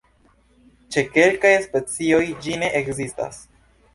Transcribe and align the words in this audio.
Ĉe 0.95 1.01
kelkaj 1.17 1.51
specioj 1.67 2.23
ĝi 2.45 2.57
ne 2.63 2.73
ekzistas. 2.83 3.41